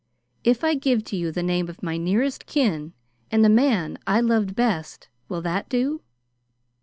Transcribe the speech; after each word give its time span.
If 0.43 0.63
I 0.63 0.73
give 0.73 1.03
to 1.03 1.15
you 1.15 1.31
the 1.31 1.43
name 1.43 1.69
of 1.69 1.83
my 1.83 1.95
nearest 1.95 2.47
kin 2.47 2.93
and 3.29 3.45
the 3.45 3.49
man 3.49 3.99
I 4.07 4.19
loved 4.19 4.55
best 4.55 5.09
will 5.29 5.43
that 5.43 5.69
do?" 5.69 6.01